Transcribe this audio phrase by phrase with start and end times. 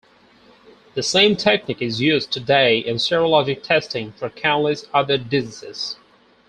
[0.95, 5.97] The same technique is used today in serologic testing for countless other diseases.